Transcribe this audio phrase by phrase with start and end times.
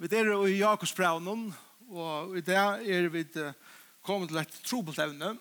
[0.00, 1.54] Vi er i Jakobsbraunen,
[1.92, 3.20] og i det er vi
[4.00, 5.34] kommet til et trobelt evne,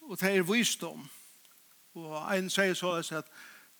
[0.00, 1.02] og det er visdom.
[1.92, 3.28] Og en sier så at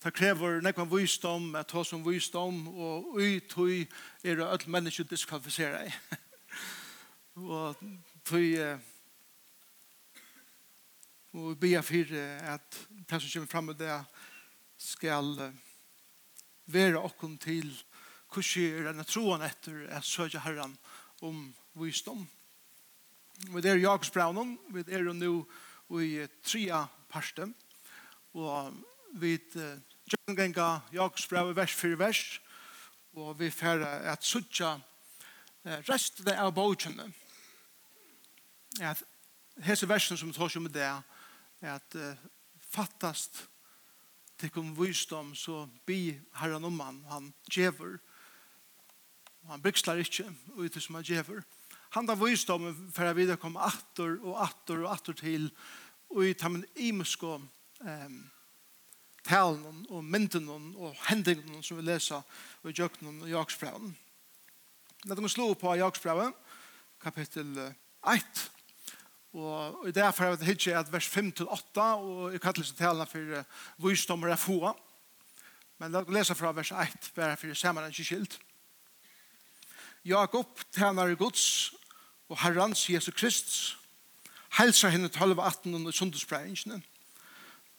[0.03, 3.87] det krever nekva visdom, at hos som visdom, og i tøy
[4.21, 5.97] er det alle mennesker diskvalifiserer.
[7.35, 7.81] og
[8.29, 8.53] tøy
[11.33, 12.17] og vi ber for
[12.53, 13.99] at det som kommer frem med det
[14.77, 15.53] skal
[16.69, 17.73] være okken til
[18.29, 20.75] hvordan er denne troen etter at søker Herren
[21.25, 22.27] om visdom.
[23.49, 25.33] Vi er Jakobs Braunen, vi er jo nå
[26.01, 27.47] i tria parste,
[28.37, 28.75] og
[29.17, 32.23] vi gjengenga Jakobs Braunen vers for vers,
[33.17, 34.75] og vi færre at søkja
[35.89, 37.07] resten av bøkene.
[38.79, 39.01] At
[39.65, 40.91] hese versen som tar seg med det,
[41.65, 41.97] at
[42.69, 43.47] fattast
[44.39, 47.97] til kom visdom, så bi herran om han, han djever,
[49.53, 50.27] han brikslar ikkje
[50.57, 51.43] ut som han gjever.
[51.95, 55.49] Han da visdom for å videre komme atter og atter og atter til
[56.09, 58.19] og i tammen imesko um,
[59.25, 62.23] talen og mynden og hendingen som vi leser
[62.65, 63.93] i jøkken og jaksbraven.
[65.07, 66.33] Lad oss slå på jaksbraven,
[67.01, 68.41] kapittel 1.
[69.37, 73.43] Og i det er for at hitje at vers 5-8 og i kattelsen talene for
[73.85, 74.73] visdom og refoa.
[75.79, 78.39] Men la oss lese fra vers 1, bare for sammen ikke skilt.
[80.09, 81.73] Jakob, tænare Guds
[82.29, 83.77] og Herrans Jesus Kristus,
[84.57, 86.81] helsa henne 12-18 under sundagsprengene.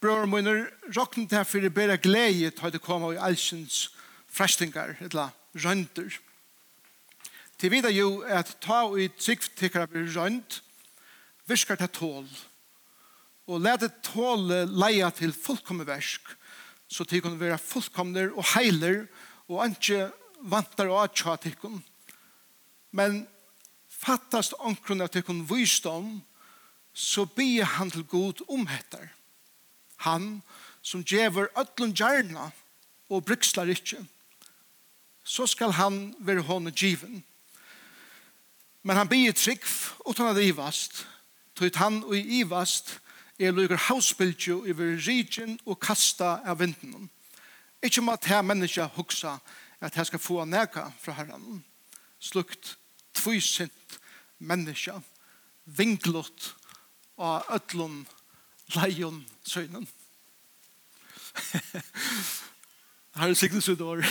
[0.01, 0.63] Brøver munner,
[0.95, 3.91] råkne til for det bedre glede til det kommer i allsens
[4.31, 5.29] frestinger, eller
[5.65, 6.07] rønter.
[7.59, 10.61] Til videre jo at ta og i tryggtikkere blir rønt,
[11.51, 12.31] virker til tål,
[13.51, 16.31] og lete tål leia til fullkomne versk,
[16.87, 19.03] så til kunne være fullkomner og heiler,
[19.51, 20.07] og ikke
[20.47, 21.59] vantar og atja til
[22.91, 23.27] Men
[23.89, 26.21] fattast omkron at det kun visdom,
[26.93, 29.07] så bier han til god omheter.
[30.03, 30.41] Han
[30.81, 32.49] som djever ötlun gjerna
[33.09, 34.01] og brykslar ikkje,
[35.23, 37.23] så skal han være hånden given.
[38.83, 39.63] Men han bier trygg
[40.09, 41.05] utan at ivast,
[41.55, 42.97] tog han og ivast
[43.39, 43.77] er lukker
[44.17, 47.09] i iver rigen og kasta av vinden.
[47.81, 49.37] Ikkje om at her menneska hugsa
[49.81, 51.63] at her skal få neka fra herren.
[52.19, 52.77] Slukt
[53.21, 53.99] tvysint
[54.41, 54.97] menneska,
[55.65, 56.55] vinglott
[57.21, 58.01] av ötlun
[58.75, 59.87] leion søgnen.
[63.15, 64.03] Her er sikkert sitt år.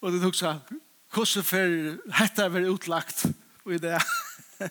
[0.00, 0.58] Og det hugsa,
[1.12, 1.74] hvordan fer
[2.20, 3.26] hetta ver utlagt
[3.68, 3.98] i det.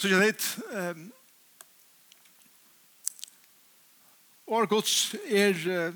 [0.00, 1.12] Så jeg vet, um,
[4.50, 5.94] Årgods er uh,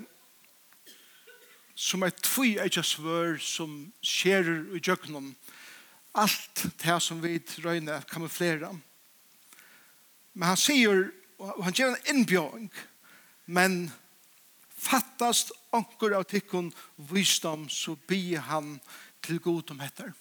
[1.75, 5.33] som er tvoi eitja svør som skjer i djøknum
[6.15, 8.71] alt det som vi røyne kamuflera.
[10.33, 11.09] Men han sier
[11.39, 12.69] og han gjør en innbjøring
[13.45, 13.79] men
[14.85, 16.71] fattast anker av tikkun
[17.11, 18.77] visdom så bi han
[19.25, 20.13] til god om etter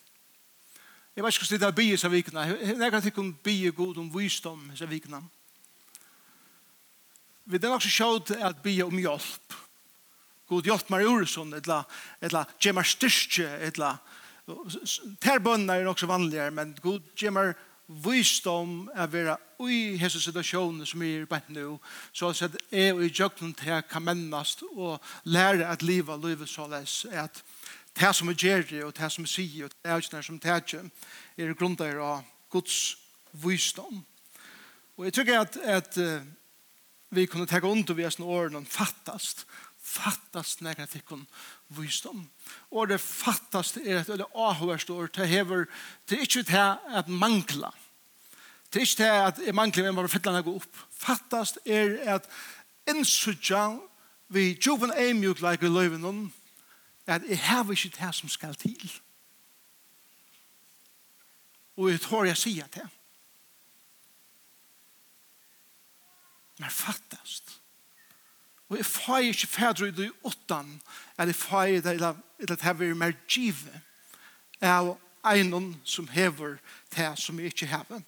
[1.14, 4.00] jeg vet ikke hvordan det er bi i seg vikna jeg kan tikkun bi god
[4.02, 5.22] om visdom i seg vikna
[7.44, 9.58] vi det er nok så sjåd at bi om hjelp
[10.48, 11.82] God hjelp meg ur sånn, etla,
[12.20, 13.94] etla, gjør meg styrke, etla.
[15.24, 17.54] Terbønner er nok så vanligere, men God gjør meg
[18.04, 21.78] visdom er vera ui hese situasjonen som er bænt nu,
[22.12, 26.48] så at jeg og i jøkken til jeg kan mennast og lære at livet livet
[26.48, 27.42] så les, at
[27.94, 30.50] det som er gjerrig og det som er sier og det er ikke som det
[31.36, 32.96] er er av Guds
[33.32, 34.04] visdom.
[34.96, 35.98] Og jeg tror at, at
[37.10, 39.46] vi kunne ta under vi er sånne årene fattast,
[39.84, 41.26] fattast nekra tikkun
[41.76, 42.24] visdom.
[42.72, 45.66] Og det fattast er et veldig avhørst år til hever,
[46.08, 47.70] til ikke til at mangla.
[48.72, 50.84] Til ikke til at jeg mangler, men bare fyller noe opp.
[50.90, 52.28] Fattast er at
[52.88, 53.66] innsutja
[54.32, 56.32] vi joven eimjuk like i løyvenon,
[57.06, 58.92] at jeg har ikke det som skal til.
[61.76, 62.86] Og jeg tror jeg sier det.
[66.58, 67.60] Men fattast
[68.68, 70.80] Og jeg får ikke fædre i det åttan,
[71.18, 72.14] eller jeg får det eller
[72.50, 73.80] at jeg vil mer give
[74.62, 76.58] av einon som hever
[76.96, 78.02] det som jeg ikke hever.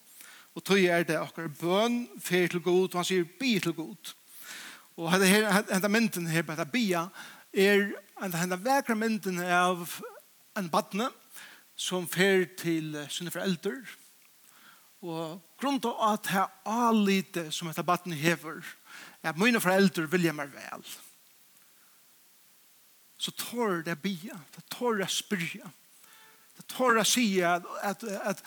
[0.56, 4.14] Og tog er det akkurat bøn, fer til god, og han sier bi til god.
[4.96, 7.06] Og henne mynden her, henne bia,
[7.52, 7.90] er
[8.32, 9.84] henne vekra mynden av
[10.56, 11.10] en badne
[11.76, 13.74] som fer til sine foreldre.
[15.04, 18.85] Og grunnen til at jeg alite som henne badne hever, er
[19.22, 20.84] at mine foreldre vilja meg vel.
[23.18, 25.70] Så tår det bia, det tår det spyrja.
[26.56, 28.42] Det tår det sige at, at, at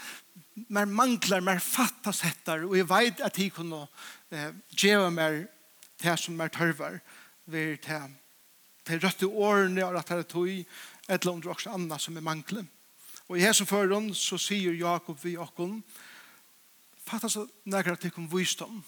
[0.69, 3.85] mer manglar, mer fattas hettar, og jeg veit at jeg kunne
[4.31, 5.43] eh, gjeva mer
[5.99, 6.99] det som mer tørvar,
[7.45, 8.01] ved det,
[8.87, 10.65] det røtte årene og rett her tog, et
[11.09, 12.67] eller annet også annet som er mangler.
[13.29, 15.81] Og i hesen føren så sier Jakob vi okken,
[17.05, 18.83] fattas at nægra tikkum visdom,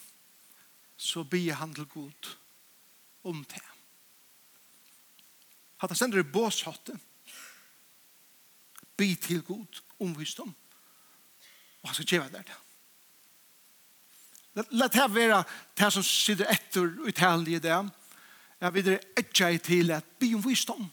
[1.01, 2.29] så bier han til god
[3.25, 3.63] om det.
[5.81, 6.93] Hatta sender i båshotte.
[8.97, 10.53] Bi til god om visdom.
[11.81, 12.59] Og han skal kjeva der det.
[14.75, 15.41] Lett her være
[15.79, 17.81] det som sitter etter uttalige det.
[18.61, 20.85] Jeg videre etja i til at bi om visdom.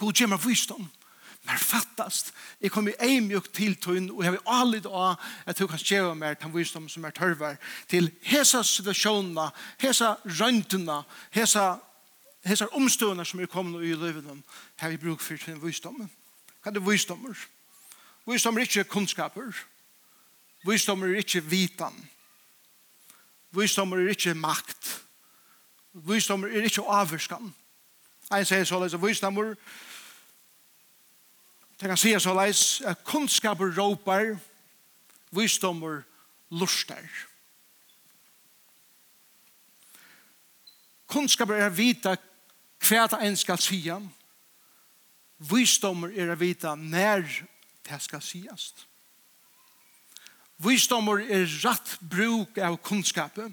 [0.00, 0.82] God kjemmer visdom.
[0.82, 1.03] visdom
[1.44, 5.10] Men fattast, jeg kom i eimjuk til tøyn, og jeg vil alid da
[5.44, 7.58] at du kan skjeva mer til visdom som er tørver
[7.88, 9.50] til hesa situasjonene,
[9.82, 11.02] hesa røntene,
[11.36, 11.66] hesa,
[12.48, 14.24] hesa omstående som er kommet i livet,
[14.80, 16.00] har vi bruk for til visdom.
[16.62, 17.36] Hva er det visdommer?
[18.24, 19.52] Visdommer er ikke kunnskaper.
[20.64, 21.96] Visdommer er ikke vitan.
[23.52, 25.00] Visdommer er ikke makt.
[25.92, 27.52] Visdommer er ikke avvurskan.
[28.32, 29.58] Ein sier så, visdommer er
[31.84, 34.38] Det kan sies så leis at kunnskaper råpar,
[35.36, 35.98] visdommer
[36.48, 37.02] lustar.
[41.12, 42.14] Kunnskaper er å vita
[42.88, 43.98] hva det en skal sija.
[45.50, 47.28] Visdommer er å vita når
[47.84, 48.72] det skal sies.
[50.64, 53.52] Visdommer er rett bruk av kunnskapen.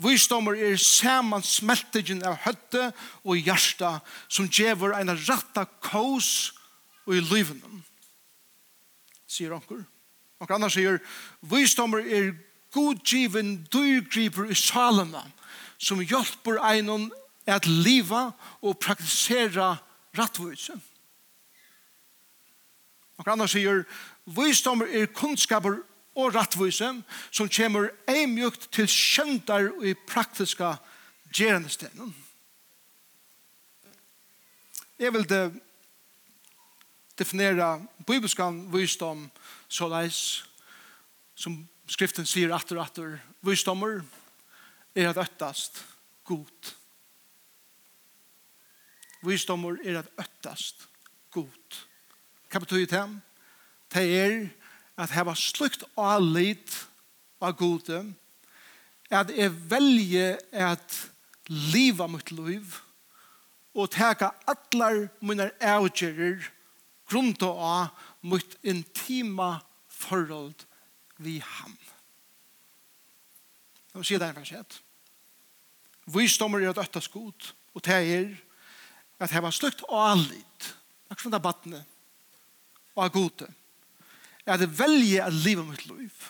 [0.00, 2.88] Visdommer er samansmeltingen av høtte
[3.20, 3.98] og hjärsta
[4.32, 6.32] som gjever en ratta kås
[7.06, 7.82] og i livene,
[9.26, 9.82] sier onker.
[10.42, 10.98] Og annars sier,
[11.46, 12.32] visdommer er
[12.74, 15.22] godgiven dyrgriper i salene,
[15.78, 17.10] som hjelper einon
[17.46, 18.30] at liva
[18.62, 19.74] og praktisera
[20.18, 20.74] rattvise.
[23.18, 23.84] Og annars sier,
[24.26, 25.80] visdommer er kunnskaper
[26.18, 26.90] og rattvise,
[27.30, 30.74] som kommer eimjukt til kjøntar og i praktiska
[31.32, 32.14] gjerandestenen.
[34.98, 35.44] Jeg vil det
[37.18, 37.76] definera
[38.06, 39.26] bibelskan visdom
[39.68, 40.20] så leis
[41.34, 41.58] som
[41.90, 44.00] skriften sier atter og atter visdommer
[44.96, 45.82] er at øttast
[46.28, 46.72] god
[49.26, 50.88] visdommer er at øttast
[51.34, 51.78] god
[52.52, 53.04] hva betyr det?
[53.94, 54.34] det er
[55.00, 56.74] at heva slukt og lit
[57.42, 58.02] av gode
[59.12, 60.98] at jeg velje at
[61.52, 62.78] liva mitt liv
[63.72, 66.44] og teka allar munar avgjerer
[67.12, 67.88] grunda av
[68.24, 70.64] mot intima forhold
[71.20, 71.76] vi ham.
[73.92, 74.78] Nå sier det en vers et.
[76.12, 78.30] Visdommer er at øtta skot, og det er
[79.22, 80.72] at det var slukt og allit,
[81.06, 81.82] akkurat som det er battene,
[82.96, 83.48] og er gode,
[84.42, 86.24] at det velje at livet mitt liv,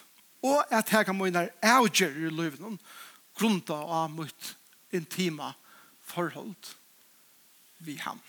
[0.44, 2.76] og at det kan mine avgjør i livet noen,
[3.38, 4.52] grunda av mot
[4.92, 5.54] intima
[6.12, 6.74] forhold
[7.80, 8.20] vi ham.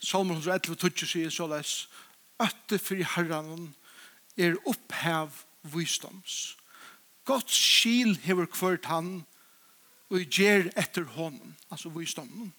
[0.00, 1.88] Salmon 111 tutsi sier så les,
[2.40, 3.74] Øtte fri herran
[4.40, 5.42] er opphev
[5.74, 6.56] visdoms.
[7.28, 9.20] Godt skil hever kvart han,
[10.10, 12.52] og gjer etter hånden, altså visdomen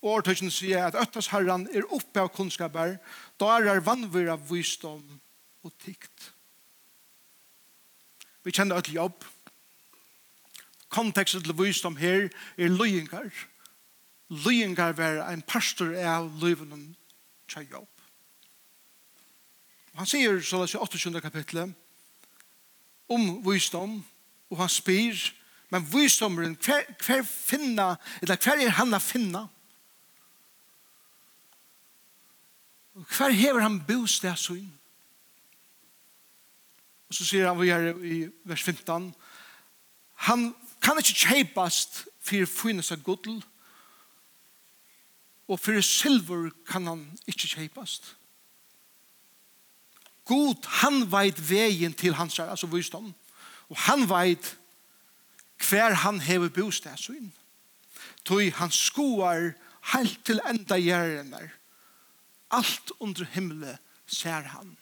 [0.00, 2.96] Og årtøkken sier at øttes herran er oppe kunnskaper,
[3.40, 5.02] da er det vannvira visdom
[5.66, 6.30] og tikt.
[8.46, 9.24] Vi kjenner øtl jobb.
[10.88, 13.34] Kontekstet til visdom her er løyengar
[14.28, 16.96] løyengar var ein pastor av løyvenen
[17.48, 17.88] tja jobb.
[19.98, 21.20] Han sier så i 28.
[21.20, 21.72] kapitlet
[23.08, 23.98] om visdom,
[24.50, 25.16] og han spyr,
[25.72, 29.46] men visdomren, hver, hver finna, eller hver er han a finna?
[32.94, 34.70] Hver hever han bostad søgn?
[37.08, 39.12] Og så sier han, vi er i vers 15,
[40.28, 40.48] han
[40.84, 43.40] kan ikke kjeipast for finnest av godl,
[45.48, 48.14] og for silver kan han ikke kjepast.
[50.28, 53.14] God, han veit veien til hans her, altså visdom.
[53.68, 54.58] Og han veit
[55.68, 57.32] hver han hever bostadsyn.
[58.24, 59.54] Toi han skoar
[59.94, 61.48] helt til enda gjerrenar.
[62.50, 64.76] Alt under himmelen ser han.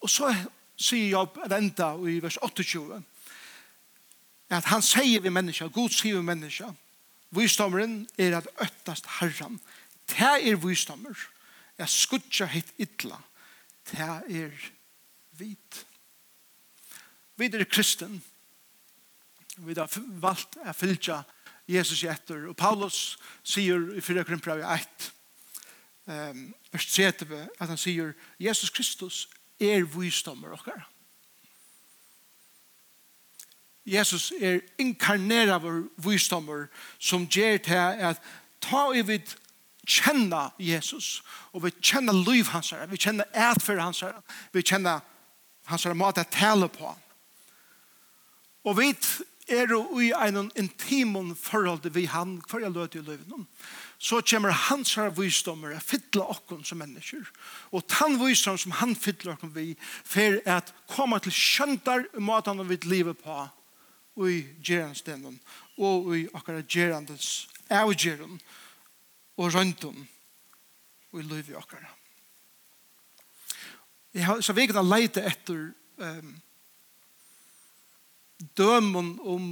[0.00, 0.30] Og så
[0.76, 3.02] sier Jobb at enda i vers 28
[4.50, 6.68] at han sier vi menneska, God sier vi menneska,
[7.34, 9.60] Visdommeren er at øttast herran.
[10.08, 10.18] Det
[10.50, 11.16] er visdommer.
[11.78, 13.18] Jeg skutja hitt ytla.
[13.90, 14.52] Det er
[15.38, 15.86] vit.
[17.36, 18.22] Vi er kristen.
[19.56, 19.90] Vi har
[20.20, 21.22] valgt å fylgja
[21.68, 22.46] Jesus i etter.
[22.50, 25.08] Og Paulus sier i 4 Korinthia 1,
[26.06, 26.42] um,
[26.72, 27.08] vers 3,
[27.60, 29.26] at han sier Jesus Kristus
[29.60, 30.86] er visdommer okkara.
[33.86, 36.66] Jesus er inkarnera vår visdommer
[36.98, 38.22] som gjør til at
[38.64, 39.36] ta i vid
[39.86, 41.20] kjenna Jesus
[41.54, 44.18] og vi kjenna liv hans her, vi kjenna ætfer hans her,
[44.52, 44.98] vi kjenna
[45.70, 46.90] hans her måte å tale på.
[48.66, 48.90] Og vi
[49.46, 53.46] er jo i en intimon forhold vi han hver jeg løte i livet.
[53.98, 57.22] Så kommer hans her visdommer å fytle oss som mennesker.
[57.70, 62.66] Og den visdommer som han fytler oss vi, for at komme til skjøntar i måten
[62.66, 63.46] vi lever på,
[64.16, 65.36] i gerandstenen
[65.76, 68.40] og i akkurat gerandes avgjeren
[69.36, 70.06] og røntgen
[71.12, 71.92] og i liv akkurat.
[74.16, 75.68] Jeg har så vegen å leite etter
[76.00, 76.30] um,
[78.56, 79.50] dømen om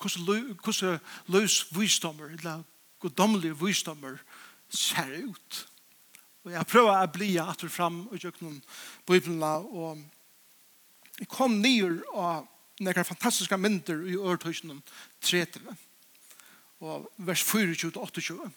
[0.00, 1.00] hvordan
[1.32, 2.64] løs visdommer, eller
[3.00, 4.16] godomlige visdommer,
[4.68, 5.60] ser ut.
[6.44, 8.58] Og jeg prøver å bli at du fram og gjør noen
[9.08, 10.00] bøyblene, og
[11.20, 12.48] jeg kom nyer av
[12.82, 14.80] nekra fantastiska mynder i årtøysene
[15.22, 15.74] 30
[16.84, 18.50] og vers 24-28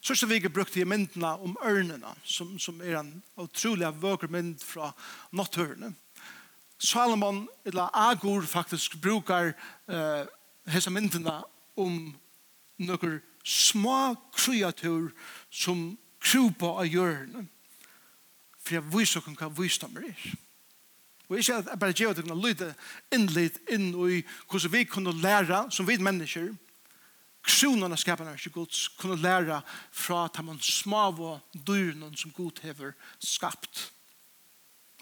[0.00, 4.92] Sørste vike brukte i myndene om ørnene som, som er en utrolig vøker mynd fra
[5.36, 5.92] nattørene
[6.80, 9.52] Salomon, eller Agur faktisk brukar
[9.88, 10.22] eh,
[10.72, 11.42] hese myndene
[11.76, 11.98] om
[12.80, 15.10] noen små kreatur
[15.52, 15.90] som
[16.24, 17.48] krupa av hjørnet
[18.60, 20.24] for jeg viser hva visdommer er.
[21.30, 22.72] Og ikke at jeg bare gjør det kunne lyde
[23.14, 24.18] innlitt inn i
[24.50, 26.50] hvordan vi kunne lære som vi mennesker
[27.46, 29.60] kronene skapene er ikke gods kunne lære
[29.90, 33.92] fra at man små og dyrene som god hever skapt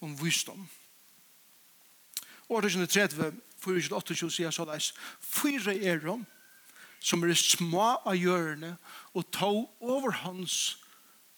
[0.03, 0.69] om visdom.
[2.49, 6.27] Og 2030, 428 sier så leis, fire er om
[7.01, 8.73] som er små av hjørne
[9.15, 10.79] og ta over hans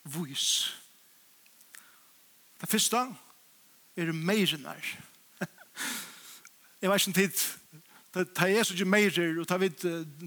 [0.05, 0.75] vis.
[2.61, 3.03] Det første
[4.01, 4.81] er meirenar.
[6.81, 7.43] Jeg vet ikke tid,
[8.15, 9.69] da ta er så ikke meirer, og ta vi,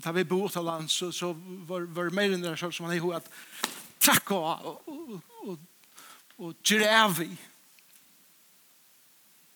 [0.03, 1.33] ta vi bo til land, så, så
[1.67, 3.27] var, var meirenar som han er at
[3.99, 5.59] trakka og, og, og,
[6.37, 7.27] og gjøre.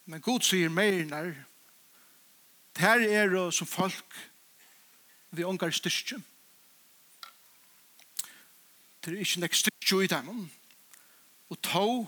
[0.07, 1.33] Men Gud sier meirenar,
[2.77, 4.17] her er det som folk
[5.31, 6.23] vi ångar styrkjum.
[9.01, 10.45] Det er ikke nek styrkjum i dem,
[11.49, 12.07] og tog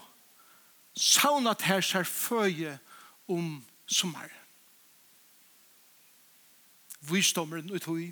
[0.99, 2.75] sauna her sær føje
[3.27, 4.27] om sommer.
[6.99, 8.11] Visdommeren ut hui.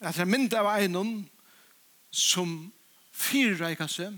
[0.00, 1.22] At jeg mynd av einon
[2.12, 2.72] som
[3.14, 4.14] fyrreika seg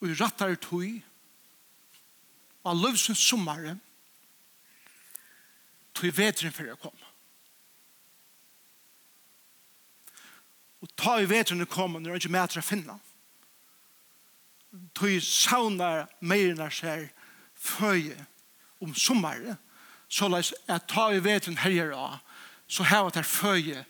[0.00, 1.02] og rattar hui
[2.66, 3.76] av løvsens sommare
[5.96, 7.04] tog vetren for å kom.
[10.84, 12.98] Og ta i vetren å kom når er ikke mer til å finne
[14.94, 17.08] tog saunar meirna seg
[17.54, 18.16] føye
[18.80, 19.56] om sommare,
[20.08, 22.20] så la at ta i veten herjer av,
[22.68, 23.84] så hava ter føye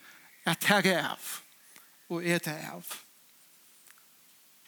[0.46, 1.34] at tega av
[2.08, 2.86] og er det av.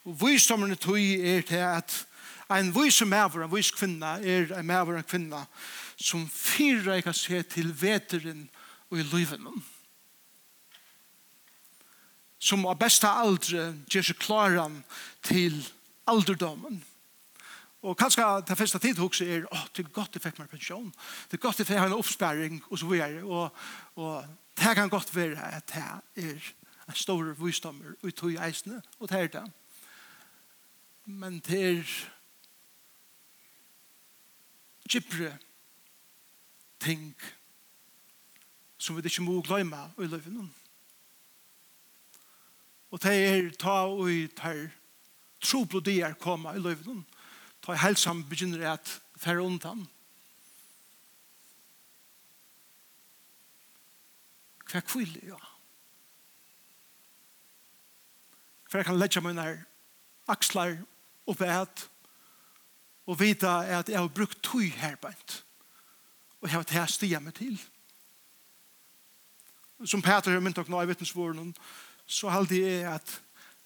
[0.08, 1.94] Og visdommerne tog er til at
[2.50, 5.44] en vise maver, en vise kvinna, er en maver, en kvinna,
[5.96, 7.14] som fyra jeg kan
[7.50, 8.48] til veteren
[8.90, 9.40] og i livet
[12.38, 14.84] Som av besta aldre gjør seg klaran
[15.22, 15.58] til
[16.08, 16.80] alderdommen.
[17.82, 20.50] Og kanskje det første tid hokse er, åh, oh, det er godt jeg fikk meg
[20.50, 20.90] pensjon.
[21.30, 23.22] Det er godt jeg fikk en oppsperring, og så videre.
[23.24, 23.50] Og,
[23.94, 24.24] og
[24.58, 25.84] det kan godt være at det
[26.24, 26.52] er
[26.88, 29.44] en stor visdommer ut tog eisene, og det er det.
[31.04, 31.92] Men det er
[34.88, 35.36] gypre
[36.80, 37.14] ting
[38.78, 40.54] som vi ikke må glemme i løyven.
[42.90, 44.70] Og det er ta og i tar
[45.40, 47.04] tro på det er koma i løyvnen.
[47.62, 49.86] Ta i helsam begynner at færre undan.
[54.68, 55.38] Hva kvile, ja.
[58.68, 59.62] Hva kan letja meg nær
[60.28, 60.76] akslar
[61.28, 61.86] oppe et
[63.08, 65.38] og vita at jeg har brukt tøy herbeint
[66.38, 67.56] og jeg har tatt stia meg til.
[69.88, 71.54] Som Peter har mynt og nå i vittnesvåren
[72.08, 73.14] så halde jeg at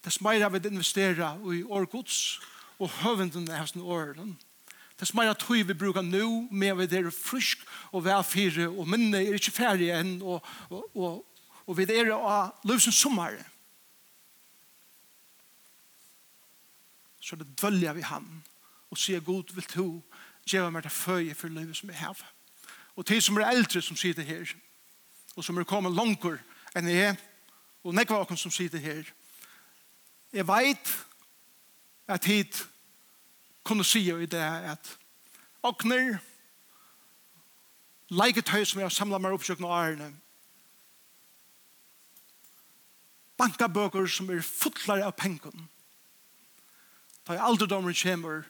[0.03, 2.39] Dess meira vil investera i årgods
[2.79, 4.35] og høvenden av sin åren.
[4.99, 9.37] Dess meira tog vi brukar nu, med vi er frysk og velfyre, og minne er
[9.37, 11.25] ikke ferdig enn, og, og, og,
[11.65, 13.39] og vi er av løsens sommer.
[17.23, 18.27] Så det dølja vi han,
[18.91, 19.87] og sier god vil to,
[20.43, 22.19] gjeva meg til føye for løvet som vi har.
[22.99, 24.51] Og til som er eldre som sitter her,
[25.35, 26.41] og som er kommet langer
[26.75, 27.15] enn jeg,
[27.83, 29.07] og nekva okken som sitter her,
[30.33, 30.93] Jeg vet
[32.07, 32.67] at hit
[33.63, 34.97] kunne si i det at
[35.63, 36.17] åkner,
[38.09, 40.09] leiketøy som jeg har samlet meg oppsøkende årene,
[43.37, 45.69] bankabøker som er fotlare av pengen,
[47.23, 48.43] da jeg aldri dommer kommer,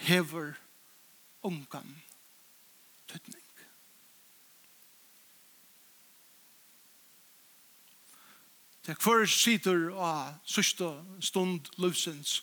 [0.00, 0.52] hever
[1.46, 1.94] ungan
[3.08, 3.49] tøtning.
[8.86, 10.88] Det er hver sider av sørste
[11.20, 12.40] stund løsens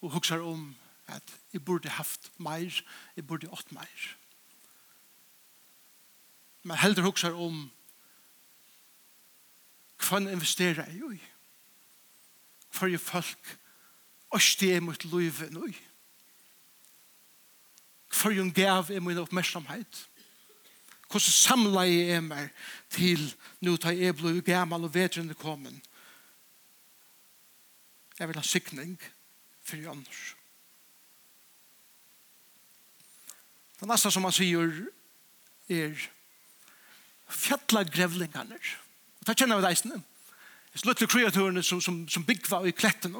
[0.00, 0.70] og hukser om
[1.10, 2.82] at jeg burde haft meir,
[3.16, 4.04] jeg burde ått meir.
[6.62, 7.66] Men heldur hukser om
[9.98, 11.20] hva han investerer jeg i?
[12.76, 13.54] Hva er folk
[14.36, 15.74] øste jeg mot løyve nå i?
[18.14, 20.04] Hver er gav jeg min oppmerksomhet?
[21.08, 22.50] Hvordan samler jeg er meg
[22.92, 23.22] til
[23.64, 25.72] nå tar jeg blod i gammel og vet hvordan det kommer.
[28.18, 28.98] Jeg vil ha sikning
[29.64, 30.34] for Janners.
[33.78, 34.72] Det neste som han sier
[35.70, 36.06] er
[37.28, 38.58] fjattla grevlingene.
[39.24, 40.00] Det kjenner vi deisene.
[40.68, 43.14] Det er sluttelig kreaturene som, som, som byggva i kletten.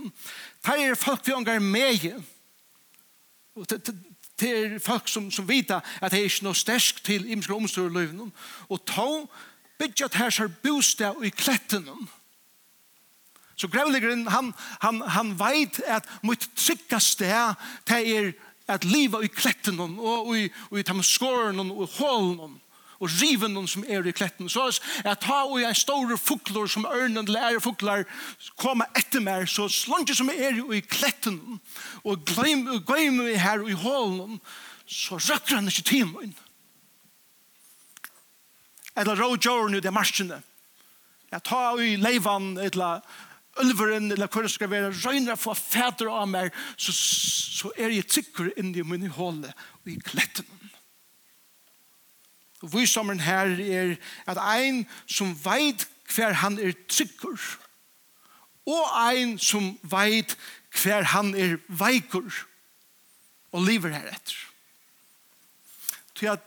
[0.65, 2.09] Det er folk vi ångar med.
[3.55, 3.95] Og det, det,
[4.39, 7.95] til folk som, som vita at det er ikke noe stersk til imenske omstår i
[7.97, 8.33] løyven.
[8.69, 9.11] Og to
[9.79, 11.89] bygget her seg bostad i kletten.
[13.59, 17.57] Så grevligeren, han, han, han veit at mitt trygga sted
[17.91, 18.33] det er
[18.69, 22.59] at livet i kletten og i, og i, i skåren og i hålen
[22.99, 24.49] og riven noen som er i kletten.
[24.51, 24.67] Så
[25.05, 28.05] jeg tar og jeg store fukler som ørnen eller ære fukler
[28.59, 31.39] kommer etter meg, så slanke som er i kletten
[32.03, 34.41] og glemmer meg her i hålen,
[34.89, 36.35] så røkker han ikke til meg.
[38.99, 40.43] Eller rådjøren i det marsjene.
[41.31, 43.05] Jeg tar og i leivan, eller
[43.63, 48.09] ulveren, eller hva det skal være, røyner for fæter av meg, så, så er jeg
[48.09, 50.58] trykker inn i min håle og i kletten.
[52.63, 53.95] Og visdommeren her er
[54.27, 57.39] at ein som veit hver han er tryggur,
[58.67, 60.37] og ein som veit
[60.83, 62.33] hver han er veikur,
[63.53, 64.37] og lever her etter.
[66.19, 66.43] Til at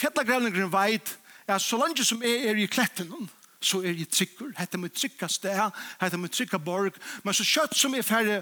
[0.00, 3.28] fjellagrevningren veit at så langt som jeg er i kletten,
[3.60, 4.52] så er jeg tryggur.
[4.56, 5.60] Hette mitt trygga sted,
[6.00, 8.40] hette mitt trygga borg, men så kjøtt som er færre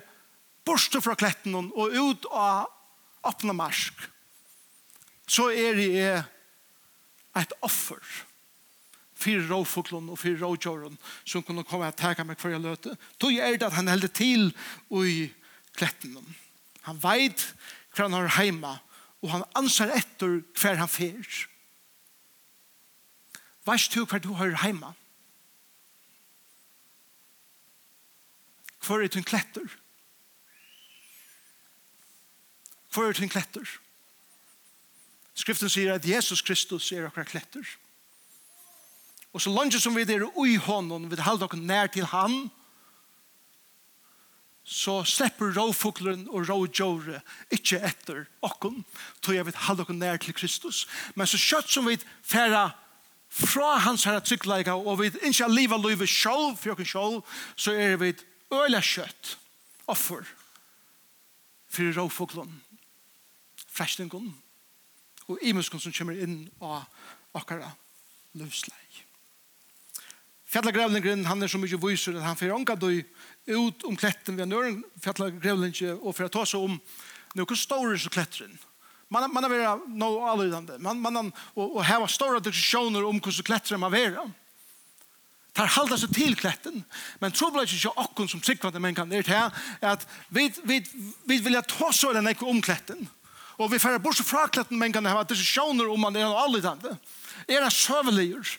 [0.69, 2.69] borste fra kletten og ut av
[3.27, 4.05] åpna marsk,
[5.29, 6.23] så er jeg
[7.37, 8.01] et offer
[9.19, 12.95] fyrir råfuglun og fyrir rådjåren som kunne komme og teka meg hver jeg løte.
[13.19, 14.53] Tog er det at han heldur til
[14.95, 15.17] i
[15.75, 16.15] kletten.
[16.87, 17.49] Han veit
[17.95, 18.79] hver han har heima
[19.23, 21.27] og han ansar etter hver han fer.
[23.67, 24.95] Veist du hver du har heima?
[28.87, 29.67] Hver er din kletter?
[32.95, 33.67] Hver er din kletter?
[33.67, 33.88] Hver er kletter?
[35.39, 37.67] Skriften sier at Jesus Kristus er akkurat kletter.
[39.33, 42.49] Og så langt som vi er ui hånden, vi halder dere nær til han,
[44.69, 47.23] så slipper råfuglen og rådjåre
[47.55, 48.83] ikke etter okken,
[49.23, 50.87] tog jeg vil halde dere nær til Kristus.
[51.15, 51.97] Men så kjøtt som vi
[52.27, 52.73] færa
[53.29, 57.23] fra hans herre tryggleika, og vi ikke liva livet sjål, for dere sjål,
[57.57, 58.13] så er vi
[58.53, 59.37] øyla kjøtt,
[59.87, 60.27] offer,
[61.69, 62.61] for råfuglen,
[63.69, 64.33] frestingen,
[65.29, 66.87] og imenskon som kommer inn av
[67.37, 67.71] akkara
[68.39, 69.05] løvsleik.
[70.49, 73.03] Fjallagrevlingren, han er så mykje vyser at han fyrir ånga døy
[73.53, 76.79] ut om kletten ved nøren fjallagrevlingren og fyrir å ta seg om
[77.37, 78.57] noe store så kletteren.
[79.13, 80.77] Man, man har vera no allydande.
[80.85, 84.25] Man, man, og, og heva store diskusjoner om hvordan klettren man vera.
[85.57, 86.83] Tar halda seg til kletten.
[87.21, 90.83] Men trobla ikke ikke akkon som sikvande men kan er til at vi, vi,
[91.29, 93.09] vi vilja ta så eller nekko om kletten.
[93.59, 96.95] Og vi færre bort fra kletten men kan ha diskusjoner om man er noe allidende.
[97.49, 98.55] Er det søveliger?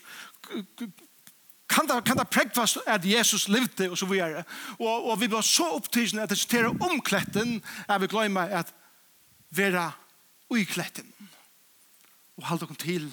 [1.70, 4.44] Kan det, kan det prekvast at Jesus levde og så videre?
[4.78, 8.74] Og, og vi var så opptidsen at det sitter om kletten at vi glemmer at
[9.54, 9.90] vera
[10.50, 11.06] ui kletten.
[12.36, 13.10] Og halde dere til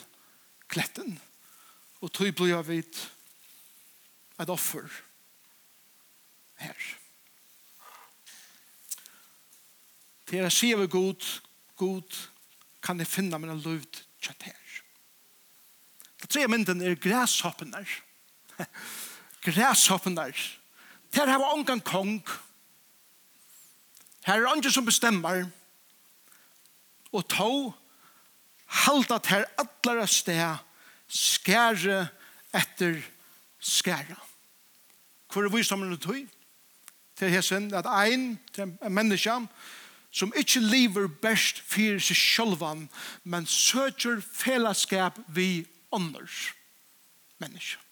[0.67, 1.19] kletten.
[2.02, 3.04] Og tog blir jeg vidt
[4.41, 5.04] et offer her.
[6.58, 6.88] Her.
[10.28, 11.23] Det er sier vi god
[11.78, 12.18] god
[12.84, 13.84] kan jeg finne mine liv
[14.22, 14.78] kjøtt her.
[16.22, 17.86] Det tre mynden er græshoppener.
[19.46, 20.34] græshoppener.
[21.13, 22.22] Der har ångan kong.
[24.26, 25.46] Her er andre som bestemmer.
[27.12, 27.74] Og to
[28.66, 30.58] halda ter allara sted
[31.08, 32.08] skære
[32.56, 33.00] etter
[33.60, 34.18] skære.
[35.32, 36.26] Hvor er vi som er tog?
[37.18, 39.48] Til hesen at ein, til en menneske,
[40.17, 42.88] som ikke lever best for seg sjølvan,
[43.23, 46.53] men søker fellesskap vi ånders
[47.41, 47.84] mennesker.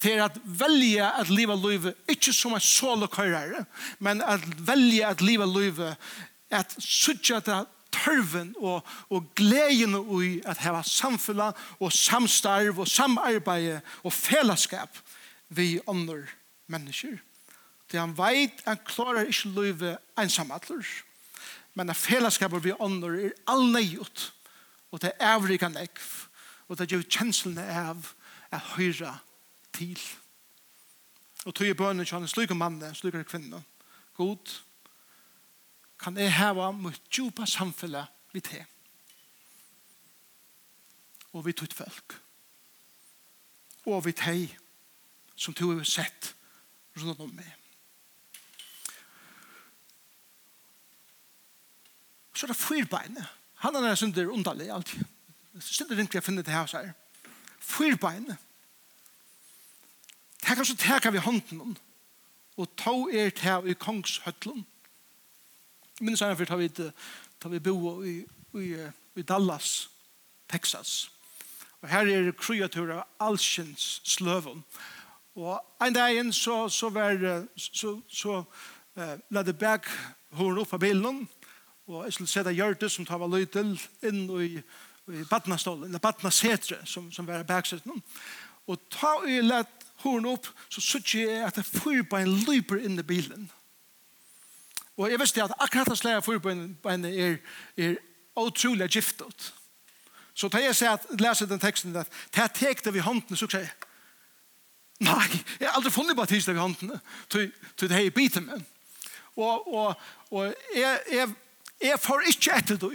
[0.00, 3.66] Det er at velge at leva livet ikke som en solokøyrere,
[4.00, 5.96] men at velge at leva livet
[6.50, 13.80] at søtja at tørven og, og gleden i at hava samfunnet og samstarv og samarbeid
[14.02, 14.98] og fellesskap
[15.48, 16.22] vi andre
[16.70, 17.18] mennesker.
[17.90, 20.86] Det han veit, han klarar ikke livet ensamhetler
[21.80, 24.26] men at fellesskapet vi ånder er allneiut,
[24.92, 26.08] og det er avrika ekv,
[26.68, 28.10] og det gjør kjenslene av
[28.52, 29.14] å høyra
[29.72, 29.96] til.
[31.46, 33.62] Og tog i bønnen til han kjønne slike manne, slike kvinne,
[34.18, 34.52] god,
[36.04, 38.60] kan jeg heva mot djupa samfunnet vi te.
[41.32, 42.18] Og vi tog folk.
[43.88, 44.58] Og vi teg
[45.32, 46.34] som du har sett
[47.00, 47.59] rundt om meg.
[52.40, 53.18] så er det fyrbein.
[53.54, 55.04] Han er synder underlig alltid.
[55.60, 56.92] Synder ikke jeg finner det her, sier.
[57.60, 58.30] Fyrbein.
[60.40, 61.74] Det kan så teka vi hånden om.
[62.56, 64.64] Og ta er til i kongshøtlen.
[66.00, 66.68] Men så er det for tar vi,
[67.40, 68.24] tar vi bo i,
[68.56, 68.68] i,
[69.16, 69.90] i Dallas,
[70.48, 71.10] Texas.
[71.82, 74.64] Og her er kreaturer av allsens sløven.
[75.36, 77.20] Og en dag inn så, så var
[77.56, 78.40] så, så
[78.96, 79.84] uh, la det bak
[80.36, 81.28] hånden opp av bilen
[81.88, 83.72] Og jeg skulle sette Gjørte som tar var løy til
[84.06, 84.50] inn i,
[85.10, 88.02] i badnastålet, eller badnasetre som, som var baksetten.
[88.70, 92.36] Og ta og jeg lett horen opp, så synes jeg at jeg fyrer på en
[92.46, 93.48] løyper inn i bilen.
[95.00, 97.38] Og jeg visste at akkurat det slaget fyrer på en, er,
[97.76, 97.96] er
[98.36, 99.52] utrolig giftet.
[100.34, 103.48] Så tar jeg seg at, leser den teksten, at det er tekte vi hånden, så
[103.48, 103.72] sier jeg,
[105.00, 105.26] nei,
[105.58, 106.92] jeg har aldri funnet på tidsdag vi hånden,
[107.32, 108.66] til det her i biten min.
[109.36, 109.94] Og, og,
[110.30, 111.28] og jeg, jeg
[111.80, 112.90] jeg får ikke etter du.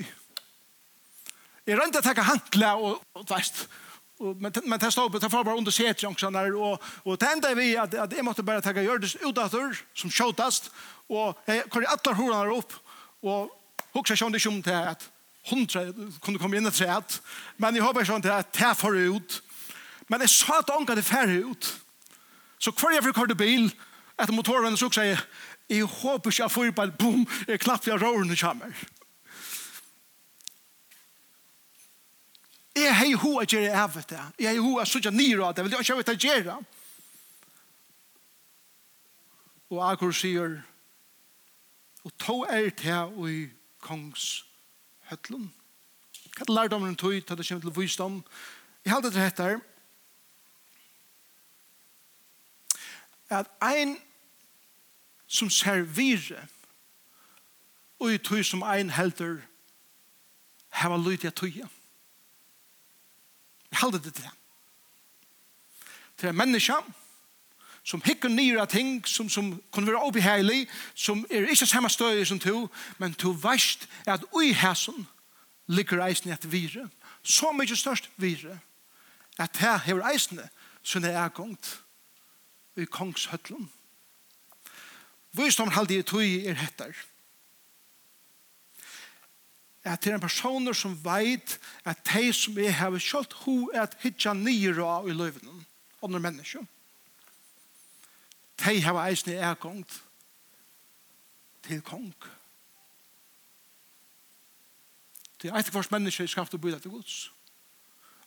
[1.65, 3.65] Jeg rønte å å hankle og, og veist,
[4.19, 7.54] og, men, men det stod på, det var bare under setet, og, og det enda
[7.58, 10.69] vi at, at jeg måtte bare ta Gjørdes utdatter, som sjåtast,
[11.10, 12.78] og jeg kører alle horene opp,
[13.26, 13.52] og
[13.95, 15.10] hukse sånn ikke om til at
[15.50, 15.84] hundre
[16.24, 17.19] kunne komme inn i treet,
[17.58, 19.41] men jeg håper sånn til at det får ut.
[20.08, 21.67] Men jeg sa at ånka det færre ut.
[22.62, 23.67] Så hver jeg fikk hørte bil,
[24.15, 25.21] etter motoren, så sier jeg,
[25.69, 28.86] Jeg håper ikke jeg får bare boom, jeg klapper jeg råren og kommer.
[32.75, 34.21] Jeg har jo hva gjør jeg av det.
[34.39, 36.58] Jeg har jo hva sånn jeg nyr av det, vil jeg ikke hva gjør det.
[39.73, 40.60] Og Akur sier,
[42.06, 43.45] og to er til og i
[43.82, 44.43] kongs
[45.10, 45.47] høtlen.
[46.36, 48.19] Hva er lærdommen tog til det kommer til visdom?
[48.86, 49.58] Jeg halte det etter
[53.34, 53.95] at ein
[55.28, 56.34] som servir
[58.00, 59.40] og i tøy som ein helter
[60.82, 61.30] heva lyd i.
[61.56, 61.70] Jeg
[63.72, 64.32] halde det til dem.
[66.18, 66.74] Til en menneske
[67.86, 72.40] som hikker nyra ting som, som kunne være obeheilig, som er ikke samme støy som
[72.40, 75.08] to, men to veist er at ui hæsen
[75.68, 76.90] ligger eisen etter vire.
[77.24, 78.60] Så mykje størst vire
[79.38, 80.50] at her hever eisene
[80.84, 81.82] som er gongt
[82.76, 83.72] i kongshøtlen.
[85.36, 86.95] Visdom halde i tøy er hettar.
[89.86, 93.84] At det er en personer som veit at de som er hever kjølt ho er
[93.84, 95.60] at hitja nyer av i løyvene,
[96.04, 96.63] andre mennesker.
[98.63, 100.00] De hever eisne i ergångt
[101.67, 102.13] til kong.
[105.41, 107.32] Det er eit kvars menneske i skapt og byda til gods.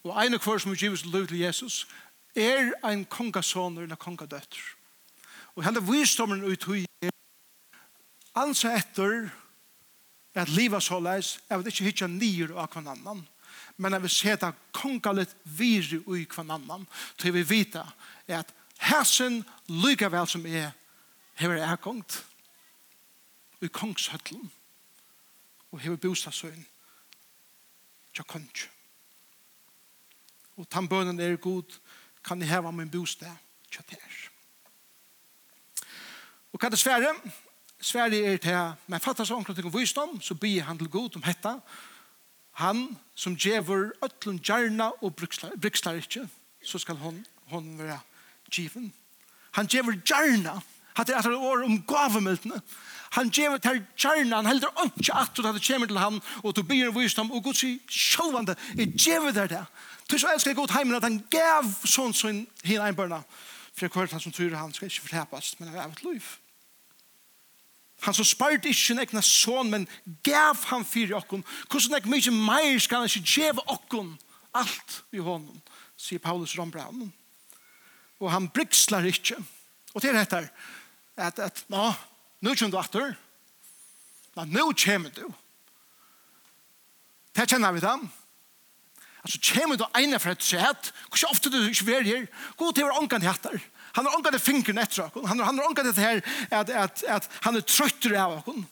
[0.04, 1.88] Og ein kvars som givs løy til Jesus
[2.36, 4.62] er ein kongasoner eller kongadøtter.
[5.56, 6.87] Og hele visdommen ut hui
[8.38, 9.30] ansa etter
[10.38, 13.24] at livet så leis, jeg vil ikke hitja nyer av hver annan,
[13.78, 16.86] men jeg vil seta kongalit viri ui hver annan,
[17.18, 17.84] til vi vita
[18.28, 20.70] at hæsen lyka vel som er
[21.38, 22.24] hever er kongt,
[23.62, 24.50] ui kongshøtlen,
[25.72, 26.64] og hever bostadssøyn,
[28.14, 28.68] tja kongt.
[30.58, 31.78] Og tannbønnen er god,
[32.24, 33.36] kan jeg heva min bostad,
[33.70, 33.82] tja.
[36.52, 37.12] Og hva er det svære?
[37.80, 41.22] Sverige er til, men fattar så omkring om visdom, så byr han til god om
[41.22, 41.54] hetta.
[42.58, 46.28] Han som djever ötlun gjerna og brykslar ikkje,
[46.64, 48.00] så skal hon, hon være
[48.50, 48.92] given.
[49.50, 50.56] Han djever gjerna,
[50.94, 52.58] hatt er etter år om gavemeldene.
[53.14, 56.62] Han djever til gjerna, han heldur ikke at du hadde kjemmer til ham, og du
[56.62, 59.64] byr visdom, og god sier sjåvande, jeg djever der det.
[60.08, 63.22] Til så elsker god heimen at han gav sånn som hinn einbarna,
[63.70, 66.26] for jeg kvart han som tror han skal ikke fortepast, men han er et liv.
[68.06, 69.88] Han som spart ikke en egna son, men
[70.26, 71.42] gav han fyrir okkon.
[71.70, 74.12] Hvordan er mykje meir skal han ikke djeva okkon
[74.56, 75.58] alt i hånden,
[75.98, 77.10] sier Paulus Rombraun.
[78.22, 79.38] Og han brikslar ikke.
[79.94, 80.44] Og til dette
[81.18, 81.88] at, at nå,
[82.44, 83.16] nå kjenner du atter.
[84.36, 85.26] Nå, nå kommer du.
[87.34, 87.96] Det kjenner vi da.
[89.22, 90.92] Altså, kommer du ene fra et sett.
[91.10, 92.28] Hvor ofte du ikke vil her.
[92.58, 93.58] Gå til hver ångan heter.
[93.98, 95.22] Han har ångat det fingren etter oss.
[95.26, 98.66] Han, han har ångat det her at, at, at han er trøytter av oss.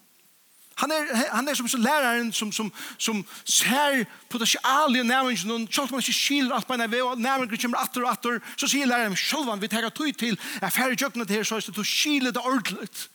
[0.77, 2.69] Han er, han er som, som læreren som, som,
[3.01, 7.01] som ser potensial i nærmengen, og selv om han ikke skiler alt på en vei,
[7.01, 10.37] og nærmengen kommer atter og atter, så sier læreren selv om vi tar tog til,
[10.61, 13.09] jeg færre jøkken til her, så er det du skiler det ordentligt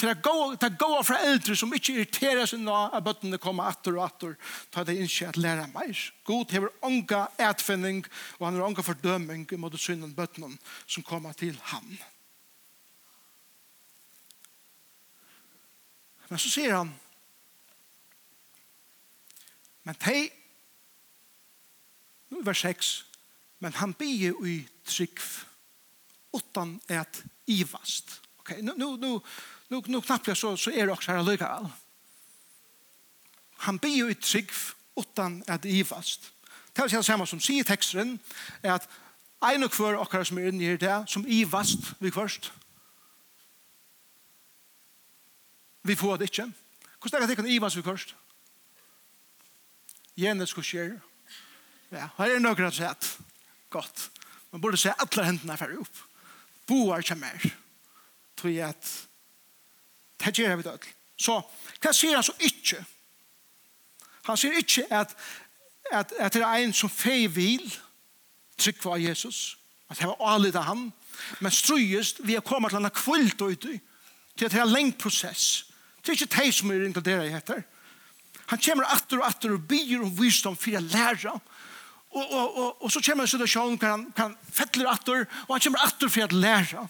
[0.00, 3.70] til å gå, til gå fra eldre som ikke irriterer seg nå at bøttene kommer
[3.70, 4.34] atter og atter,
[4.74, 6.00] ta det ikke at lære mer.
[6.26, 8.02] God hever ånga etfinning,
[8.38, 11.94] og han har ånga fordøming mot synden bøttene som kommer til ham.
[16.30, 16.90] Men så sier han,
[19.84, 20.30] men tei,
[22.32, 22.92] nu er vers 6,
[23.62, 24.56] men han bier i
[24.88, 25.20] trygg,
[26.34, 27.20] utan et
[27.52, 28.16] ivast.
[28.40, 29.12] Ok, nu, nu, nu,
[29.68, 31.70] nu, nu knappt så, så er det också här alldeles.
[33.56, 34.50] Han blir ju i trygg
[34.96, 36.32] utan att ivast.
[36.72, 38.18] Det är samma som sier texten
[38.62, 38.88] är att
[39.40, 42.52] en och kvar och som är inne i det som ivast vi först.
[45.82, 46.52] Vi får det inte.
[47.00, 48.14] Hvordan er det kan ivast vi först?
[50.14, 51.00] Genes skulle sker.
[51.88, 53.18] Ja, här är några sätt.
[53.68, 54.10] Gott.
[54.50, 55.96] Man borde se alla händerna färre upp.
[56.66, 57.54] Boar kommer.
[58.34, 59.08] Tror jag att
[60.20, 60.74] Det gjør vi det.
[61.16, 61.38] Så
[61.80, 62.80] hva sier han så ikke?
[64.24, 65.12] Han sier ikke at,
[65.92, 67.64] at, at det er en som feg vil
[68.60, 69.56] trykk av Jesus,
[69.90, 70.86] at det var avlitt av han,
[71.44, 73.78] men strøyest vi har kommet til han har kvult og i,
[74.34, 75.66] til at det er en lengt prosess.
[76.00, 77.60] Det er ikke det som er inkluderet i dette.
[78.50, 81.32] Han kommer atter og atter og byr om visdom for å lære.
[82.14, 85.54] Og, og, og, og så kommer en situasjon hvor han, hvor han fettler atter, og
[85.54, 86.84] han kommer atter for å lære.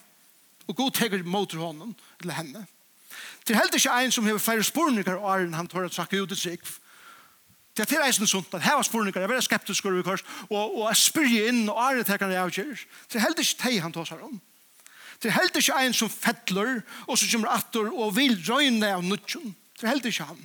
[0.65, 2.65] Og god teger mot honom, eller henne.
[3.45, 6.23] Det er heller ikke en som har færre spurninger og er han tør å trakke
[6.23, 6.65] ut i seg.
[7.75, 10.23] Det er til eisen sånt, at her var spurninger, jeg er veldig skeptisk over kors,
[10.47, 12.83] og, og jeg spyr inn og er det tekar jeg avgjør.
[13.11, 14.39] Det er heller ikke teg han tar seg om.
[15.23, 16.71] Det er heller ikke en som fettler,
[17.09, 19.55] og som kommer atter og vil røyne av nødgjøn.
[19.75, 20.45] Det er heller ikke han.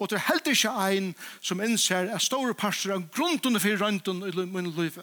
[0.00, 1.08] Og det er heller ikke en
[1.40, 5.00] som innser at store parter av grunnen for røyntun i min liv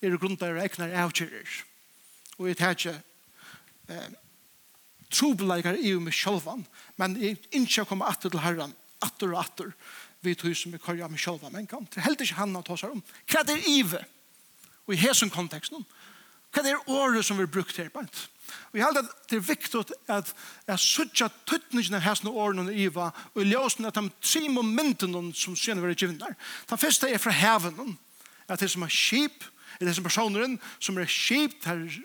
[0.00, 1.56] er grunden av egnar avgjører.
[2.38, 2.94] Og jeg tar ikke
[3.92, 4.06] eh,
[5.10, 6.64] trobeleikar i meg sjølvan,
[7.00, 9.72] men jeg ikke kommer atter til herren, atter og atter,
[10.20, 11.86] vi tog som vi kører med sjølvan, men kan.
[11.88, 13.02] Det heldt ikke han å ta seg om.
[13.30, 14.02] Hva er det ive?
[14.86, 15.84] Og i hesen konteksten,
[16.50, 18.02] hva er året som vi brukt her på?
[18.02, 20.32] Og jeg heldt at det er viktig at
[20.66, 24.10] jeg sørger at tøttningen av hesen og årene og iva, og i ljøsen at de
[24.18, 26.34] tre momentene som syne var givet der.
[26.70, 27.96] Den første er fra heaven,
[28.50, 29.46] at det som er kjip,
[29.78, 32.00] er det som personeren som er kjipt, det er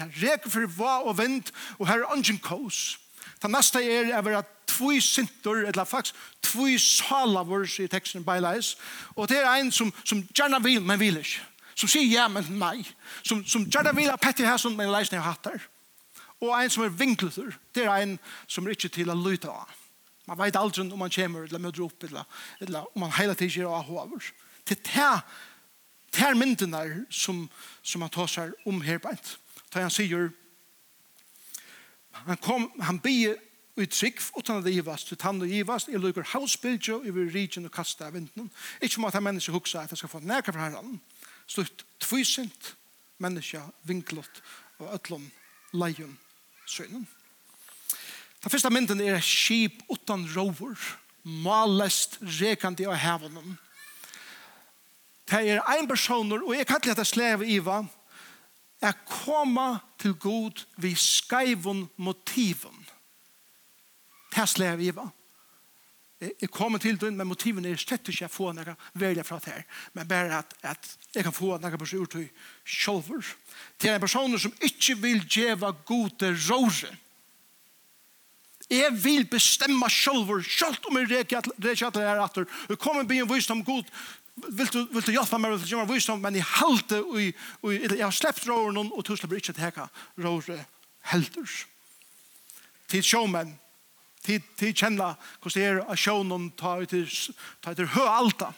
[0.00, 2.98] Det reker for hva og vind, og her er ungen kås.
[3.42, 8.74] Det neste er å være tvoi sintor, eller faktisk tvoi salavur, sier teksten beileis.
[9.16, 11.46] Og det er en som, som gjerne vil, men vil ikke.
[11.74, 12.82] Som sier ja, men nei.
[13.24, 15.68] Som, som gjerne vil ha pettig her, som men leisne har hatt der.
[16.40, 18.16] Og en som er vinkletur, det er en
[18.48, 19.76] som er ikke til å lytte av.
[20.28, 22.28] Man vet aldri om man kommer, eller møter opp, eller,
[22.60, 24.32] eller om man hele tiden gjør av hover.
[24.68, 25.24] Det er
[26.10, 27.44] det er mynden der som,
[27.82, 29.12] som man tar seg om her på
[29.70, 30.30] Da han sier,
[32.26, 33.36] han kom, han bie
[33.80, 37.30] i trygg, utan at det givast, til tann og givast, i lukker hausbildjo, i vil
[37.32, 38.50] rigen og kasta av vinden.
[38.82, 40.98] Ikke om at han menneske huksa at han skal få nækka fra herran.
[41.46, 42.74] Slutt tvysint
[43.22, 44.42] menneske vinklott
[44.80, 45.30] og ötlom
[45.72, 46.18] leion
[46.66, 47.06] søgnen.
[48.42, 50.76] Den første mynden er skip utan rover,
[51.22, 53.58] malest rekandi av hevnen.
[55.30, 57.84] Det er ein personer, og jeg kallar det sleve Iva,
[58.80, 62.76] er koma til god vi skaivon motiven.
[64.34, 65.08] Det slår vi va.
[66.20, 69.54] Jeg kommer til den, men motiven er slett ikke jeg får noe velge fra det
[69.54, 69.62] her.
[69.96, 72.26] Men bare at, at jeg kan få noe på seg ut til
[72.64, 73.30] sjolver.
[73.80, 76.92] Til en person som ikke vil gjøre gode råse.
[78.70, 83.08] Jeg vil bestemme sjolver, selv om jeg reker at det er at det kommer at
[83.08, 83.80] det er at det at det er at det er at det er at det
[83.80, 85.66] er at det er at det er vill du vill du hjälpa mig vill du
[85.66, 87.34] göra visdom men i halte och i
[87.98, 90.64] jag har släppt råren och du släpper inte täcka råre
[91.00, 91.66] helters
[92.86, 93.54] till showman
[94.20, 96.90] till till känna hur det är att show någon ta ut
[97.60, 98.54] ta ut hö alta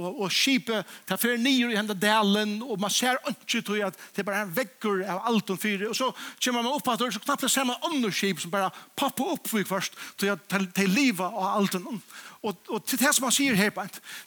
[0.00, 3.98] og, og skipet tar fer nyer i henda delen, og man ser ikke til at
[4.14, 6.10] det er bare en vekker av alt om fyrir, og så
[6.42, 9.28] kommer man opp at det er så knappt det samme andre skip som bare poppa
[9.34, 12.00] opp for først, til at det er livet av alt om.
[12.40, 13.74] Og, og til det som han sier her,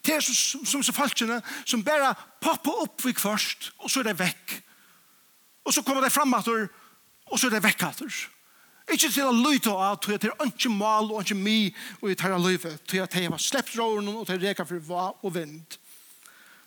[0.05, 4.11] det er som, som, som falskene, som bare poppa opp for først, og så er
[4.11, 4.59] det vekk.
[5.63, 6.69] Og så kommer det fram at det,
[7.31, 8.13] og så er det vekk at det.
[8.91, 12.17] Ikke til å lytte av, at det er ikke mal og ikke mi og i
[12.19, 15.77] tæra løyve, til at det var slept råren og til reka for hva og vind.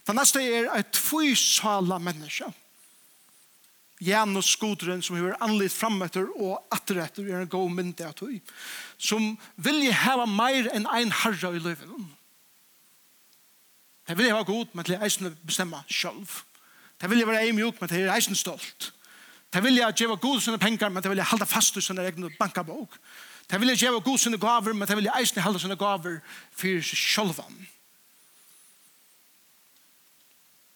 [0.07, 2.49] Det neste er et tvisala menneske.
[4.05, 8.35] Jan og skodren som har anlitt frammetter og atterretter er en god mynd av tog,
[8.99, 12.11] som vilje heva meir enn ein herre i løyven.
[14.07, 16.43] Det vil jeg ha god, men til er eisen bestemma sjølv.
[17.01, 18.93] Det vil jeg være eimjuk, men til er eisen stolt.
[19.57, 22.03] Det vil jeg gjøre god sine penger, men det vil jeg halda fast i sine
[22.05, 22.99] egne bankabok.
[23.51, 26.19] Det vil jeg gjøre god sine gaver, men det vil jeg eisne halda sine gaver
[26.53, 27.57] for seg sjølvan.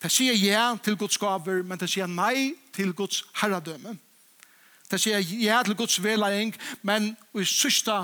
[0.01, 3.99] Det sier ja til Guds gaver, men det sier nei til Guds herradømme.
[4.89, 8.01] Det sier ja til Guds velæring, men i sørste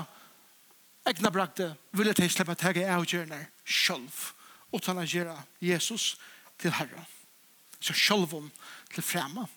[1.09, 4.23] egna brakte vil jeg til slippe å ta av gjerne sjølv,
[4.77, 6.19] utan å gjøre Jesus
[6.61, 7.09] til herre.
[7.81, 8.51] Så sjølven
[8.93, 9.49] til fremme.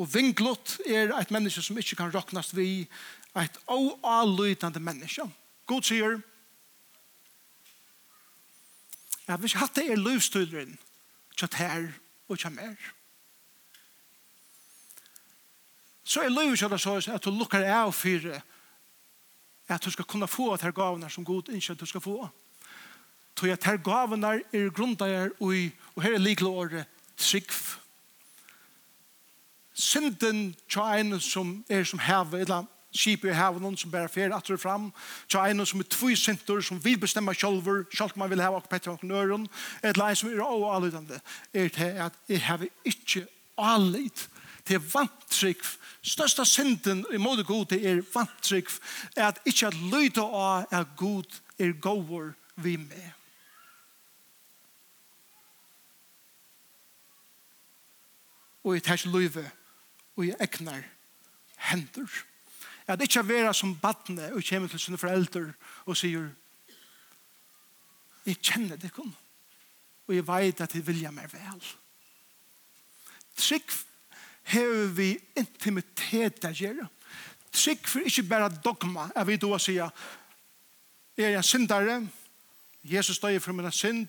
[0.00, 2.86] Og vinglott er et menneske som ikke kan råknast vi,
[3.36, 5.26] et oavlydende menneske.
[5.68, 6.16] God sier,
[9.28, 10.72] ja, hvis hatt det er løvstøyren,
[11.36, 11.84] kjøtt her
[12.28, 12.88] og kjøtt mer.
[16.02, 18.32] Så er løvstøyren så at du lukkar av for
[19.70, 22.16] at du skal kunne få at her gavene som god ikke du skal få.
[23.36, 27.52] Tog at her gavene er grunnet ui, og her er likelig året trygg
[29.80, 34.34] synden tja en som er som heve, eller skip i heve noen som bærer fer
[34.34, 34.90] atter fram,
[35.30, 38.68] tja en som er tvoi synder som vil bestemme sjolver, sjolv man vil heve og
[38.70, 39.46] petter og nøren,
[39.82, 41.20] eller en som er å oavlydende,
[41.54, 43.26] er til at jeg heve ikke
[43.60, 44.26] avlyd
[44.68, 45.62] til vantrykk.
[46.06, 48.72] Størsta synden i måte god til er vantrykk,
[49.16, 53.16] er at ikke at lyde av er god er gåver vi med.
[58.64, 59.50] og i tæs løyve
[60.20, 60.84] og i egnar
[61.70, 62.10] hendur.
[62.90, 65.48] At ikkje vera som badne og kjem til sine foreldre
[65.86, 66.28] og sier
[68.28, 69.14] Jeg kjenner det kun
[70.10, 71.60] og jeg veit at jeg vilja meg vel.
[73.38, 73.74] Trygg
[74.50, 76.88] hever vi intimitet å gjøre.
[77.54, 79.92] Trygg for ikke bare dogma er vi då å si er
[81.14, 82.00] jeg syndare,
[82.82, 84.08] Jesus døy for mina synd,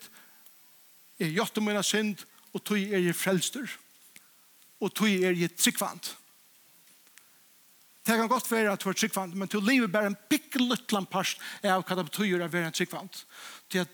[1.20, 3.70] er jeg gjort om mina synd, og tog er jeg frelster
[4.82, 6.12] og tog er i tryggvand.
[8.02, 11.42] Det kan godt være at du er tryggvand, men til livet bare en pikkelutland parst
[11.64, 13.20] av hva det betyr å være en tryggvand.
[13.72, 13.86] Det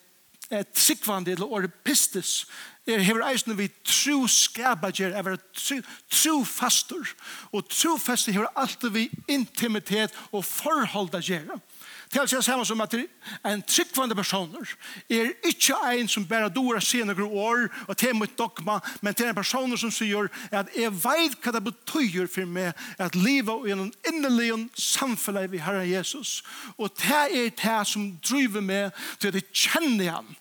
[0.50, 2.46] er tryggvand, eller året pistis
[2.88, 7.10] er hever eisen vi tro skabager, er være tro fastor,
[7.52, 11.60] og tro fastor hever alltid vi intimitet og forholda gjerra
[12.08, 14.70] Til å si samme som at en tryggvande personer
[15.12, 19.36] er ikke en som bare dår senere år og til mot dogma, men til en
[19.36, 23.92] person som sier at jeg vet hva det betyr for meg at livet i en
[24.08, 26.40] innelig samfunn vi har av Jesus.
[26.78, 30.32] Og det er det som driver meg til at jeg kjenner ham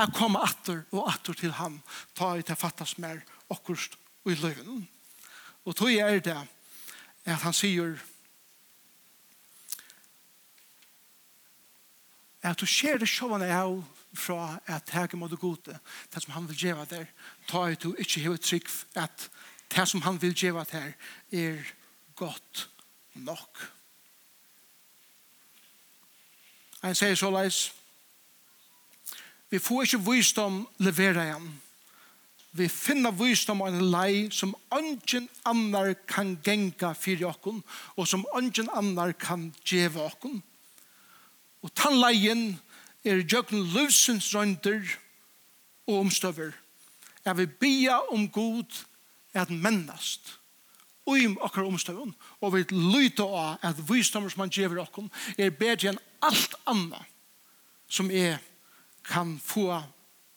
[0.00, 1.80] at komme atter og atter til ham
[2.16, 3.20] ta i til fattes mer
[3.52, 4.84] akkurat i løgnen.
[5.66, 6.36] Og tog er det
[7.26, 7.96] at han sier
[12.46, 13.80] at du ser det sjående av
[14.16, 15.74] fra at hege må du gode,
[16.12, 17.08] det som han vil gjøre der,
[17.48, 19.28] ta ut du ikke hever trygg at
[19.74, 20.92] det som han vil gjøre der
[21.32, 21.72] er
[22.16, 22.68] godt
[23.14, 23.66] nok.
[26.84, 27.72] Han sier så leis,
[29.50, 31.46] vi får ikke visdom levere igjen.
[32.56, 37.60] Vi finner visdom av en lei som ungen annar kan genga fyrir okkon,
[37.96, 40.40] og som ungen annar kan djeva okkon.
[40.40, 40.55] Og
[41.66, 42.52] Og tannleien
[43.02, 44.86] er djøkken løsens rønder
[45.86, 46.54] og omstøver.
[47.24, 48.84] Jeg vil bia om god
[49.34, 50.36] at mennast
[51.06, 55.54] og im okkar omstøven og vi lyte av at visdommer som han gjever okkom er
[55.54, 57.02] bedre enn alt anna
[57.86, 58.40] som er
[59.06, 59.68] kan få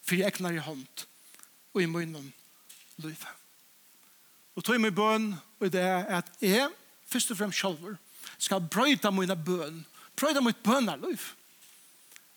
[0.06, 1.06] fri egnar i hånd
[1.74, 2.30] og i munnen
[3.02, 3.30] lyfa.
[4.54, 6.68] Og tog i min bøn og det er at jeg
[7.10, 7.98] først og fremst sjálfur
[8.38, 9.82] skal brøyta mina bøn
[10.20, 11.20] Prøyda mitt bønarliv.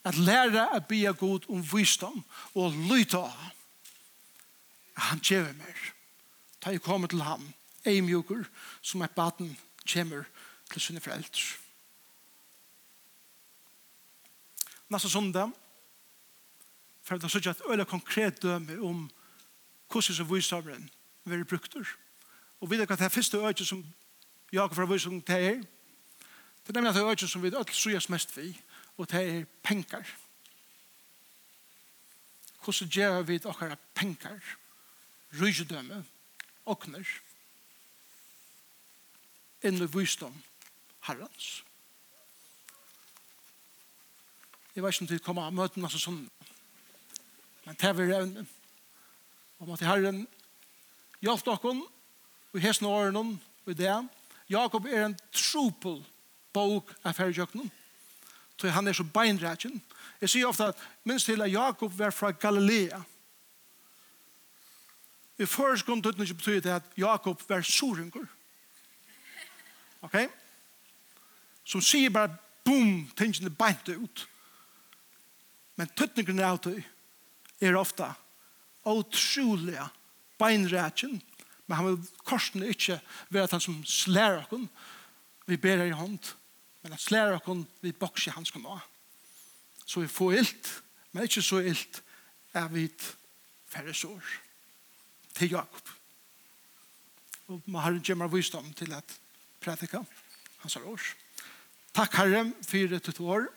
[0.04, 2.24] At læra a bia god om visdom
[2.56, 3.24] og lyta
[4.94, 5.80] han tjever mer.
[6.62, 7.54] Ta jeg kommer til ham,
[7.86, 8.44] ei mjukur,
[8.82, 10.24] som er baden tjemmer
[10.72, 11.58] til sine foreldre.
[14.90, 15.50] Nasta sundag,
[17.04, 19.08] for det er sånn at øyla konkret døme om
[19.92, 20.90] hvordan som visdomren
[21.26, 21.88] vil brukter.
[22.62, 23.84] Og vi vet at det er første øyla som
[24.54, 25.64] Jakob fra visdomren til her,
[26.64, 28.62] Det er nemlig at det er øyne som vi ødel sujas mest vi,
[28.98, 30.04] og det er penger.
[32.64, 34.40] Hvordan gjør vi okkara penger,
[35.42, 36.06] rydgjødømme,
[36.66, 37.08] åkner,
[39.64, 40.36] inn i visdom
[41.08, 41.64] herrens.
[44.76, 46.24] Jeg vet ikke om det kommer av møten, altså sånn,
[47.64, 48.46] men det er vi revne.
[49.62, 50.24] Om at herren
[51.24, 51.76] hjalp dere,
[52.52, 53.94] og i hesten årene, og i det,
[54.50, 56.02] Jakob er en trupel,
[56.54, 57.72] bok av færgjøknen.
[58.58, 59.82] Så han er så beinrætjen.
[60.22, 63.02] Jeg sier ofte at minst til at Jakob var fra Galilea.
[65.38, 68.28] I førskom tøtten ikke betyr det at Jakob var sorengur.
[70.02, 70.16] Ok?
[71.66, 74.28] Som sier bare boom, tingene beinte ut.
[75.76, 76.84] Men tøtningen av det
[77.62, 78.08] er ofte
[78.86, 79.80] utrolig
[80.40, 81.22] beinrætjen.
[81.66, 83.00] Men han vil korsene ikke
[83.30, 84.70] være at han som slær oss.
[85.48, 86.34] Vi ber i hånd.
[86.84, 88.78] Men han slær oss vi bokser hans kan nå.
[89.86, 90.70] Så vi får ilt,
[91.12, 92.02] men ikke så ilt
[92.54, 92.88] er vi
[93.72, 94.24] færre sår
[95.34, 95.90] til Jakob.
[97.48, 99.20] Og man har en gemmer visdom til at
[99.62, 100.04] prædika
[100.64, 101.02] hans år.
[101.94, 103.48] Takk Herre for et år.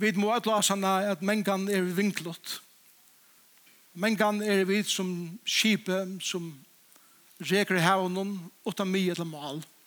[0.00, 2.62] Vi må utlase at mengan er vinklott.
[3.94, 6.52] Mengan er vi som skipet som
[7.40, 9.60] reker i havnen utan mye til mal.
[9.60, 9.79] Takk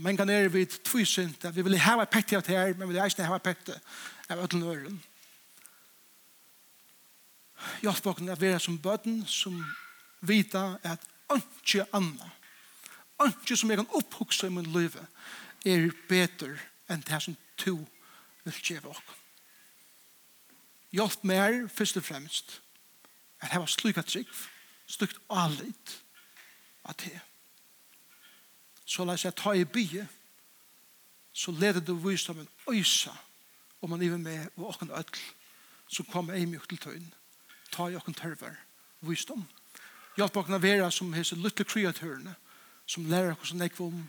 [0.00, 2.88] Og men kan er vi tvisint at vi vil hava pekti av det her, men
[2.88, 3.74] vi vil eisne hava pekti
[4.32, 4.96] av ødelen øren.
[7.82, 9.60] Hjelp åkken at vi er som bøtten som
[10.24, 11.04] vita at
[11.36, 12.32] ønskje anna,
[13.20, 14.96] ønskje som jeg kan opphugsa i min liv,
[15.68, 16.56] er betur
[16.88, 17.76] enn det som to
[18.46, 19.22] vil kjeva åkken.
[20.96, 22.62] Hjelp mer, først og fremst,
[23.44, 24.32] at hava slukka trygg,
[24.88, 26.00] slukt alit
[26.88, 27.20] av det
[28.90, 30.06] så la seg ta i bygge,
[31.32, 33.12] så leder du visdommen øysa,
[33.80, 35.20] og man iver med og åkken ødel,
[35.88, 37.12] så kom jeg mye til tøyen,
[37.72, 38.56] ta i åkken tørver,
[39.06, 39.46] visdom.
[40.18, 42.34] Hjelp åkken av vera som hese lytte kreatørene,
[42.86, 44.02] som lærer hvordan jeg om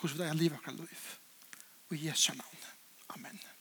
[0.00, 1.04] hvordan vi er livet kan liv.
[1.90, 2.64] Og i Jesu navn.
[3.08, 3.55] Amen.